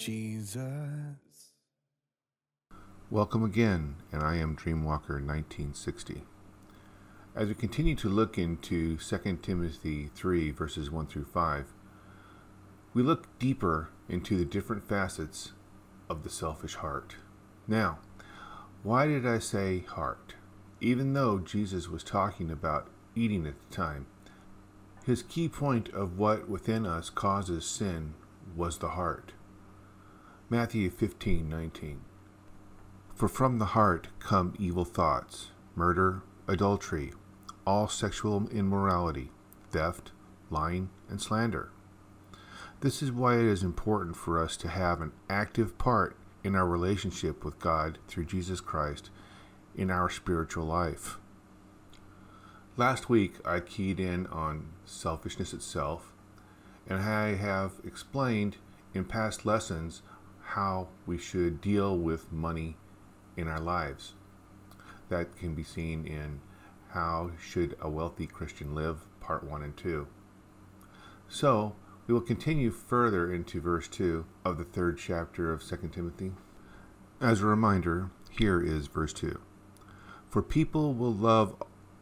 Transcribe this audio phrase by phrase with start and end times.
[0.00, 0.62] Jesus.
[3.10, 6.22] Welcome again, and I am Dreamwalker 1960.
[7.36, 11.66] As we continue to look into 2 Timothy 3, verses 1 through 5,
[12.94, 15.52] we look deeper into the different facets
[16.08, 17.16] of the selfish heart.
[17.68, 17.98] Now,
[18.82, 20.34] why did I say heart?
[20.80, 24.06] Even though Jesus was talking about eating at the time,
[25.04, 28.14] his key point of what within us causes sin
[28.56, 29.32] was the heart.
[30.52, 32.00] Matthew 15:19
[33.14, 37.12] For from the heart come evil thoughts, murder, adultery,
[37.64, 39.30] all sexual immorality,
[39.70, 40.10] theft,
[40.50, 41.70] lying, and slander.
[42.80, 46.66] This is why it is important for us to have an active part in our
[46.66, 49.10] relationship with God through Jesus Christ
[49.76, 51.20] in our spiritual life.
[52.76, 56.12] Last week, I keyed in on selfishness itself,
[56.88, 58.56] and I have explained
[58.92, 60.02] in past lessons
[60.50, 62.76] how we should deal with money
[63.36, 64.14] in our lives.
[65.08, 66.40] That can be seen in
[66.88, 70.08] How Should a Wealthy Christian Live, Part 1 and 2.
[71.28, 76.32] So, we will continue further into verse 2 of the third chapter of 2 Timothy.
[77.20, 79.38] As a reminder, here is verse 2
[80.28, 81.54] For people will love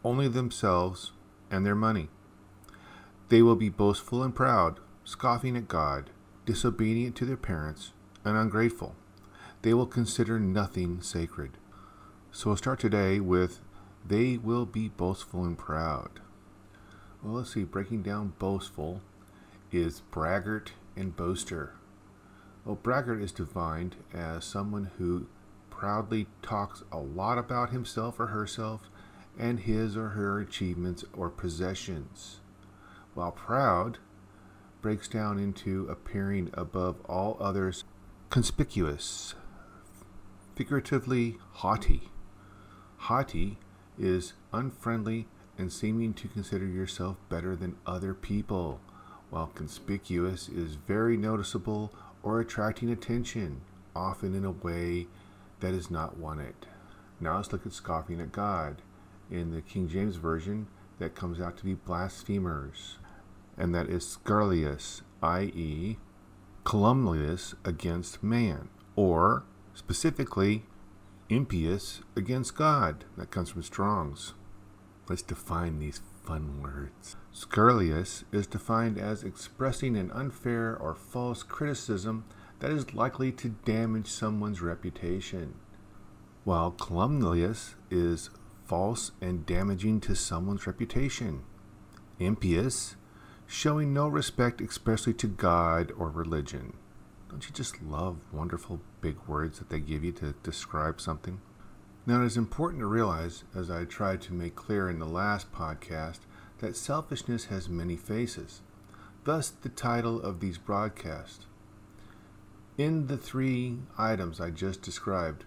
[0.03, 1.11] only themselves
[1.51, 2.09] and their money.
[3.27, 6.09] They will be boastful and proud, scoffing at God,
[6.47, 7.91] disobedient to their parents,
[8.25, 8.95] and ungrateful.
[9.61, 11.51] They will consider nothing sacred.
[12.31, 13.59] So we'll start today with
[14.05, 16.19] they will be boastful and proud.
[17.21, 19.01] Well, let's see, breaking down boastful
[19.71, 21.73] is braggart and boaster.
[22.63, 25.27] Well, braggart is defined as someone who
[25.69, 28.89] proudly talks a lot about himself or herself
[29.37, 32.39] and his or her achievements or possessions,
[33.13, 33.97] while proud
[34.81, 37.83] breaks down into appearing above all others
[38.29, 39.33] conspicuous,
[40.55, 42.09] figuratively haughty.
[42.97, 43.57] Haughty
[43.97, 48.81] is unfriendly and seeming to consider yourself better than other people,
[49.31, 51.91] while conspicuous is very noticeable
[52.21, 53.61] or attracting attention,
[53.95, 55.07] often in a way
[55.59, 56.53] that is not wanted.
[57.19, 58.83] Now let's look at scoffing at God.
[59.31, 60.67] In the King James Version,
[60.99, 62.97] that comes out to be blasphemers,
[63.57, 65.97] and that is scurrilous, i.e.,
[66.63, 69.43] calumnious against man, or
[69.73, 70.65] specifically
[71.29, 73.05] impious against God.
[73.17, 74.33] That comes from Strong's.
[75.07, 77.15] Let's define these fun words.
[77.31, 82.25] Scurrilous is defined as expressing an unfair or false criticism
[82.59, 85.55] that is likely to damage someone's reputation,
[86.43, 88.29] while calumnious is
[88.65, 91.41] false and damaging to someone's reputation.
[92.19, 92.95] Impious,
[93.51, 96.71] showing no respect especially to God or religion.
[97.29, 101.41] Don't you just love wonderful big words that they give you to describe something?
[102.05, 105.51] Now, it is important to realize, as I tried to make clear in the last
[105.51, 106.19] podcast,
[106.59, 108.61] that selfishness has many faces.
[109.23, 111.47] Thus, the title of these broadcasts.
[112.77, 115.45] In the three items I just described,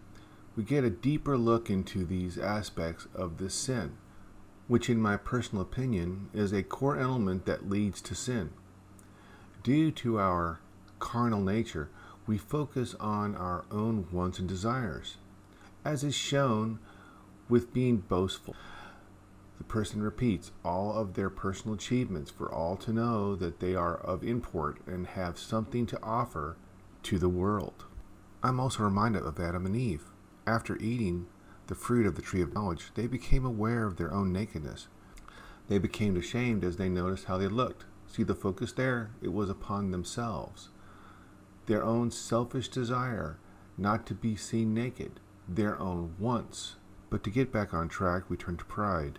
[0.56, 3.96] we get a deeper look into these aspects of this sin,
[4.68, 8.50] which, in my personal opinion, is a core element that leads to sin.
[9.62, 10.60] Due to our
[10.98, 11.88] carnal nature,
[12.26, 15.16] we focus on our own wants and desires,
[15.84, 16.78] as is shown
[17.48, 18.54] with being boastful.
[19.58, 23.96] The person repeats all of their personal achievements for all to know that they are
[23.96, 26.56] of import and have something to offer
[27.04, 27.84] to the world.
[28.42, 30.04] I'm also reminded of Adam and Eve.
[30.46, 31.26] After eating
[31.66, 34.88] the fruit of the tree of knowledge, they became aware of their own nakedness.
[35.68, 37.84] They became ashamed as they noticed how they looked.
[38.06, 39.10] See the focus there?
[39.22, 40.68] It was upon themselves.
[41.66, 43.38] Their own selfish desire
[43.78, 46.76] not to be seen naked, their own wants.
[47.10, 49.18] But to get back on track, we turn to pride.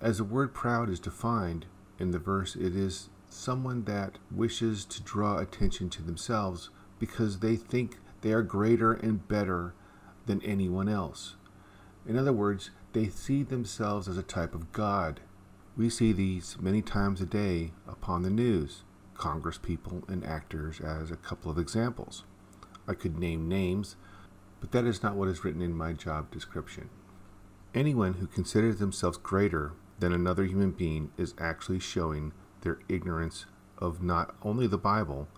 [0.00, 1.66] As the word proud is defined
[1.98, 7.56] in the verse, it is someone that wishes to draw attention to themselves because they
[7.56, 9.74] think they are greater and better
[10.26, 11.36] than anyone else.
[12.06, 15.20] In other words, they see themselves as a type of God.
[15.76, 18.82] We see these many times a day upon the news,
[19.14, 22.24] congresspeople and actors as a couple of examples.
[22.88, 23.96] I could name names,
[24.60, 26.90] but that is not what is written in my job description.
[27.74, 32.32] Anyone who considers themselves greater than another human being is actually showing
[32.62, 33.46] their ignorance
[33.78, 35.28] of not only the Bible,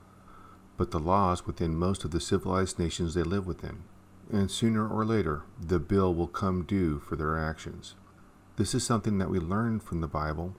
[0.76, 3.82] but the laws within most of the civilized nations they live within.
[4.32, 7.94] And sooner or later, the bill will come due for their actions.
[8.56, 10.56] This is something that we learn from the Bible,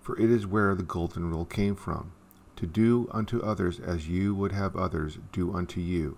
[0.00, 2.12] for it is where the golden rule came from
[2.56, 6.16] to do unto others as you would have others do unto you.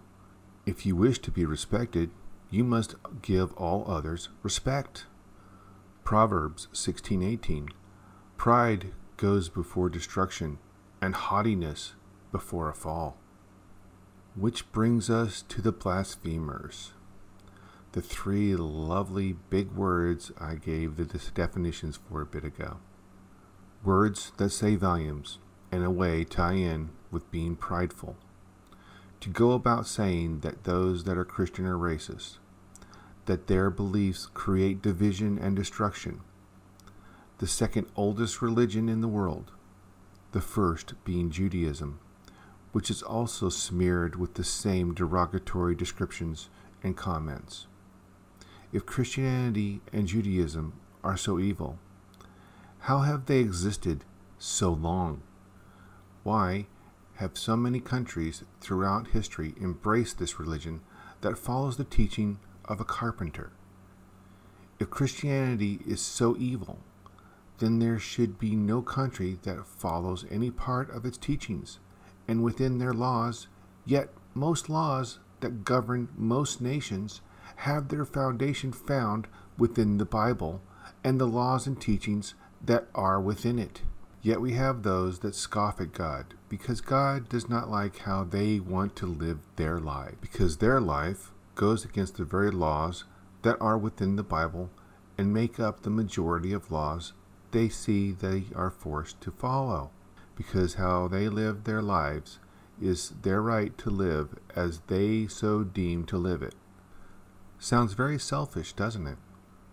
[0.66, 2.10] If you wish to be respected,
[2.50, 5.06] you must give all others respect.
[6.04, 7.70] Proverbs 16:18
[8.36, 10.58] Pride goes before destruction
[11.00, 11.94] and haughtiness
[12.32, 13.16] before a fall.
[14.36, 16.90] Which brings us to the blasphemers.
[17.92, 22.78] The three lovely big words I gave the definitions for a bit ago.
[23.84, 25.38] Words that say volumes,
[25.70, 28.16] in a way tie in with being prideful.
[29.20, 32.38] To go about saying that those that are Christian are racist,
[33.26, 36.22] that their beliefs create division and destruction.
[37.38, 39.52] The second oldest religion in the world,
[40.32, 42.00] the first being Judaism,
[42.74, 46.48] which is also smeared with the same derogatory descriptions
[46.82, 47.68] and comments.
[48.72, 50.72] If Christianity and Judaism
[51.04, 51.78] are so evil,
[52.80, 54.02] how have they existed
[54.38, 55.22] so long?
[56.24, 56.66] Why
[57.14, 60.80] have so many countries throughout history embraced this religion
[61.20, 63.52] that follows the teaching of a carpenter?
[64.80, 66.80] If Christianity is so evil,
[67.58, 71.78] then there should be no country that follows any part of its teachings
[72.26, 73.48] and within their laws,
[73.84, 77.20] yet most laws that govern most nations
[77.56, 79.26] have their foundation found
[79.58, 80.60] within the Bible
[81.02, 82.34] and the laws and teachings
[82.64, 83.82] that are within it.
[84.22, 88.58] Yet we have those that scoff at God because God does not like how they
[88.58, 93.04] want to live their life, because their life goes against the very laws
[93.42, 94.70] that are within the Bible
[95.18, 97.12] and make up the majority of laws
[97.50, 99.90] they see they are forced to follow,
[100.36, 102.38] because how they live their lives
[102.80, 106.54] is their right to live as they so deem to live it.
[107.58, 109.18] Sounds very selfish, doesn't it?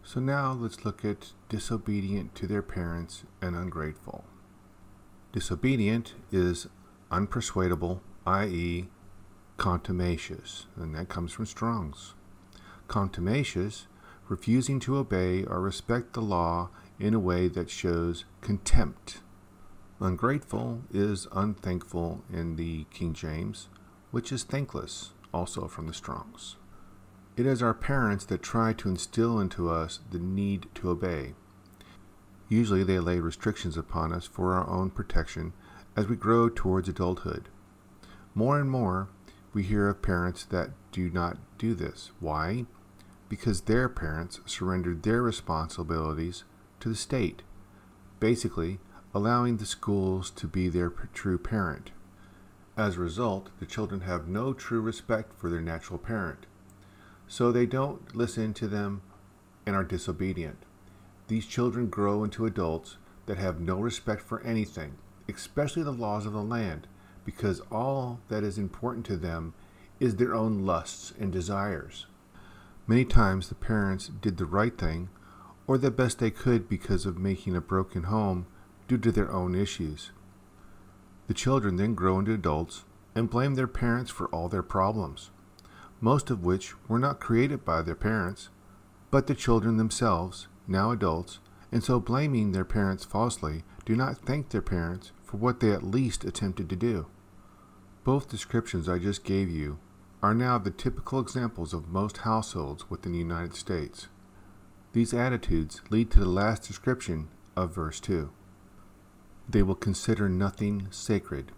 [0.03, 4.23] So now let's look at disobedient to their parents and ungrateful.
[5.31, 6.67] Disobedient is
[7.11, 8.89] unpersuadable, i.e.,
[9.57, 12.13] contumacious, and that comes from Strong's.
[12.87, 13.87] Contumacious,
[14.27, 16.69] refusing to obey or respect the law
[16.99, 19.19] in a way that shows contempt.
[20.01, 23.67] Ungrateful is unthankful in the King James,
[24.09, 26.55] which is thankless, also from the Strongs.
[27.37, 31.35] It is our parents that try to instill into us the need to obey.
[32.49, 35.53] Usually they lay restrictions upon us for our own protection
[35.95, 37.49] as we grow towards adulthood.
[38.33, 39.07] More and more,
[39.53, 42.09] we hear of parents that do not do this.
[42.19, 42.65] Why?
[43.29, 46.43] Because their parents surrendered their responsibilities
[46.79, 47.43] to the state,
[48.19, 48.79] basically
[49.13, 51.91] allowing the schools to be their true parent.
[52.77, 56.45] As a result, the children have no true respect for their natural parent,
[57.27, 59.01] so they don't listen to them
[59.65, 60.57] and are disobedient.
[61.27, 64.95] These children grow into adults that have no respect for anything,
[65.29, 66.87] especially the laws of the land,
[67.25, 69.53] because all that is important to them
[69.99, 72.07] is their own lusts and desires.
[72.87, 75.09] Many times the parents did the right thing
[75.67, 78.47] or the best they could because of making a broken home
[78.91, 80.11] due to their own issues.
[81.27, 82.83] The children then grow into adults
[83.15, 85.29] and blame their parents for all their problems,
[86.01, 88.49] most of which were not created by their parents,
[89.09, 91.39] but the children themselves now adults,
[91.71, 95.83] and so blaming their parents falsely, do not thank their parents for what they at
[95.83, 97.07] least attempted to do.
[98.03, 99.79] Both descriptions I just gave you
[100.21, 104.07] are now the typical examples of most households within the United States.
[104.91, 108.31] These attitudes lead to the last description of verse 2.
[109.49, 111.51] They will consider nothing sacred.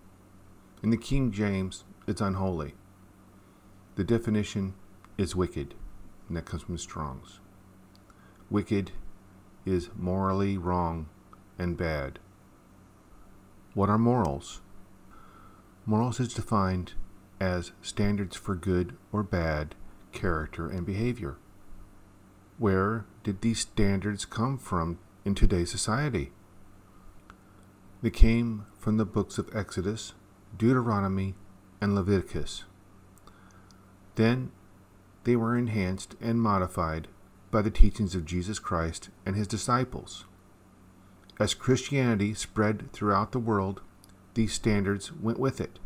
[0.82, 2.74] In the King James, it's unholy.
[3.96, 4.74] The definition
[5.18, 5.76] is wicked,
[6.28, 7.40] and that comes from Strong's.
[8.50, 8.92] Wicked
[9.66, 11.08] is morally wrong
[11.58, 12.20] and bad.
[13.74, 14.62] What are morals?
[15.86, 16.94] Morals is defined
[17.40, 19.76] as standards for good or bad
[20.12, 21.38] character and behavior.
[22.58, 26.32] Where did these standards come from in today's society?
[28.04, 30.12] They came from the books of Exodus,
[30.58, 31.36] Deuteronomy,
[31.80, 32.66] and Leviticus.
[34.16, 34.52] Then
[35.24, 37.08] they were enhanced and modified
[37.50, 40.26] by the teachings of Jesus Christ and his disciples.
[41.40, 43.80] As Christianity spread throughout the world,
[44.34, 45.80] these standards went with it.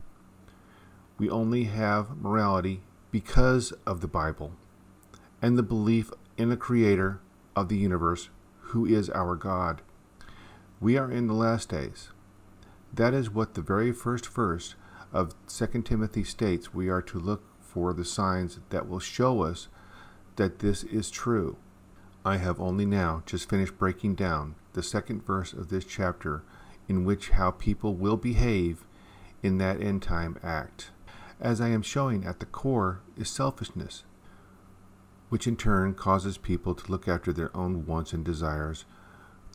[1.19, 2.81] We only have morality
[3.11, 4.53] because of the Bible
[5.39, 7.21] and the belief in the Creator
[7.55, 8.29] of the universe,
[8.71, 9.83] who is our God.
[10.79, 12.11] We are in the last days.
[12.93, 14.75] That is what the very first verse
[15.11, 19.69] of 2 Timothy states we are to look for the signs that will show us
[20.35, 21.57] that this is true.
[22.23, 26.43] I have only now just finished breaking down the second verse of this chapter,
[26.87, 28.85] in which how people will behave
[29.41, 30.91] in that end time act.
[31.41, 34.03] As I am showing at the core is selfishness,
[35.29, 38.85] which in turn causes people to look after their own wants and desires.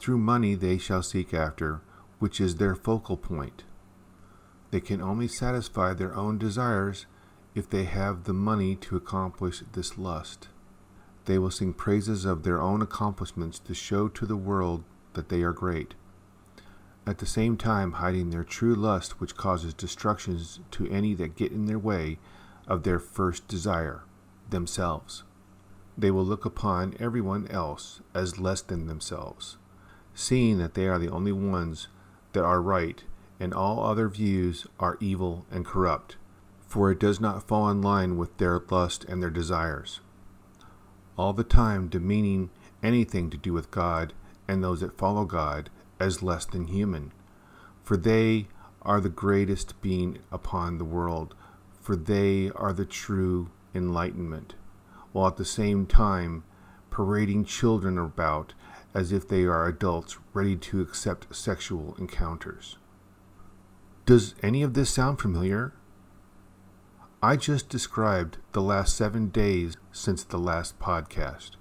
[0.03, 1.81] Through money they shall seek after,
[2.19, 3.63] which is their focal point.
[4.73, 7.07] They can only satisfy their own desires
[7.55, 10.49] if they have the money to accomplish this lust.
[11.27, 14.83] They will sing praises of their own accomplishments to show to the world
[15.13, 15.95] that they are great,
[17.07, 21.53] at the same time hiding their true lust, which causes destructions to any that get
[21.53, 22.19] in their way
[22.67, 24.03] of their first desire,
[24.51, 25.23] themselves.
[25.97, 29.59] They will look upon everyone else as less than themselves,
[30.15, 31.89] seeing that they are the only ones
[32.33, 33.05] that are right,
[33.41, 36.17] and all other views are evil and corrupt,
[36.67, 40.01] for it does not fall in line with their lust and their desires.
[41.17, 42.51] All the time demeaning
[42.83, 44.13] anything to do with God
[44.49, 47.13] and those that follow God as less than human,
[47.83, 48.49] for they
[48.83, 51.35] are the greatest being upon the world,
[51.81, 54.55] for they are the true enlightenment,
[55.13, 56.45] while at the same time
[56.91, 58.55] parading children about
[58.95, 62.77] as if they are adults ready to accept sexual encounters.
[64.05, 65.73] Does any of this sound familiar?
[67.23, 71.53] I just described the last seven days since the last podcast.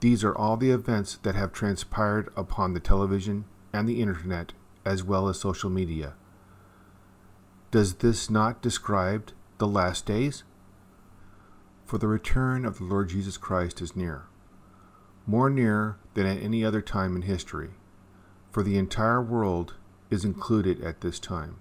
[0.00, 4.52] These are all the events that have transpired upon the television and the internet,
[4.84, 6.14] as well as social media.
[7.70, 10.42] Does this not describe the last days?
[11.86, 14.24] For the return of the Lord Jesus Christ is near,
[15.26, 17.70] more near than at any other time in history,
[18.50, 19.74] for the entire world
[20.10, 21.56] is included at this time.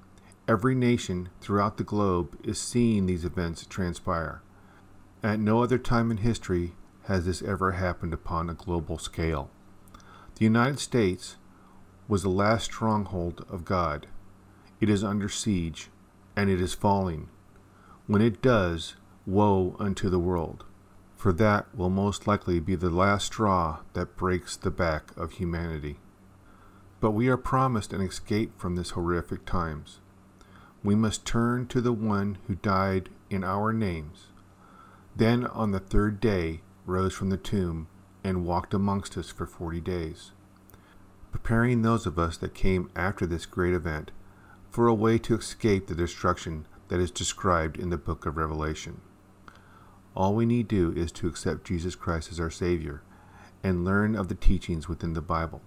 [0.47, 4.41] Every nation throughout the globe is seeing these events transpire.
[5.23, 9.49] At no other time in history has this ever happened upon a global scale.
[10.35, 11.37] The United States
[12.07, 14.07] was the last stronghold of God.
[14.81, 15.89] It is under siege,
[16.35, 17.29] and it is falling.
[18.07, 18.95] When it does,
[19.25, 20.65] woe unto the world,
[21.23, 25.95] for that will most likely be the last straw that breaks the back of humanity.
[26.99, 30.01] But we are promised an escape from this horrific times
[30.83, 34.27] we must turn to the one who died in our names.
[35.15, 37.87] Then on the third day rose from the tomb
[38.21, 40.31] and walked amongst us for forty days,
[41.31, 44.11] preparing those of us that came after this great event
[44.69, 48.99] for a way to escape the destruction that is described in the book of Revelation.
[50.15, 53.01] All we need do is to accept Jesus Christ as our Savior
[53.63, 55.61] and learn of the teachings within the Bible,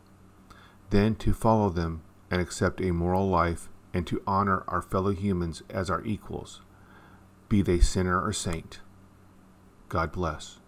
[0.90, 5.62] then to follow them and accept a moral life and to honor our fellow humans
[5.70, 6.60] as our equals,
[7.48, 8.80] be they sinner or saint.
[9.88, 10.58] God bless.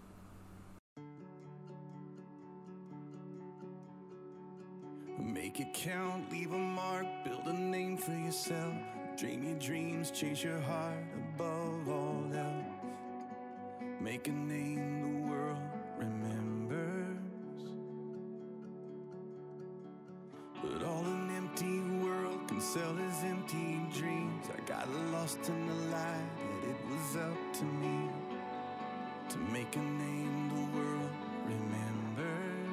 [5.17, 8.73] Make it count, leave a mark, build a name for yourself.
[9.17, 11.03] Dream your dreams, chase your heart
[11.35, 11.98] above all.
[14.09, 15.59] Make a name the world
[15.99, 17.19] remembers.
[20.63, 24.47] But all an empty world can sell is empty dreams.
[24.51, 28.09] I got lost in the light, that it was up to me
[29.29, 31.11] to make a name the world
[31.45, 32.71] remembers.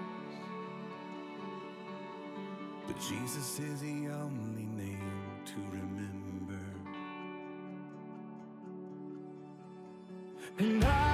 [2.86, 5.12] But Jesus is the only name
[5.44, 6.64] to remember.
[10.58, 11.05] And I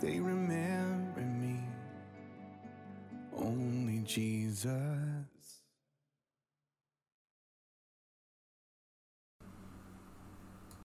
[0.00, 1.60] they remember me.
[3.36, 5.39] Only Jesus.